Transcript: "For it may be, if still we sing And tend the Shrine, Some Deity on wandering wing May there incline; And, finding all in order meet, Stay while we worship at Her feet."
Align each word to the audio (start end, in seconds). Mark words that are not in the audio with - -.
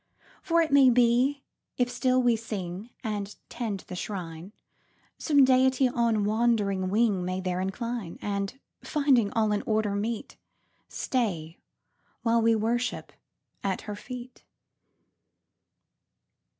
"For 0.41 0.61
it 0.63 0.71
may 0.71 0.89
be, 0.89 1.43
if 1.77 1.87
still 1.87 2.23
we 2.23 2.35
sing 2.35 2.89
And 3.03 3.35
tend 3.49 3.81
the 3.81 3.95
Shrine, 3.95 4.51
Some 5.19 5.45
Deity 5.45 5.87
on 5.89 6.23
wandering 6.25 6.89
wing 6.89 7.23
May 7.23 7.39
there 7.39 7.61
incline; 7.61 8.17
And, 8.19 8.59
finding 8.83 9.31
all 9.33 9.51
in 9.51 9.61
order 9.67 9.93
meet, 9.93 10.37
Stay 10.87 11.59
while 12.23 12.41
we 12.41 12.55
worship 12.55 13.13
at 13.63 13.81
Her 13.81 13.95
feet." 13.95 14.43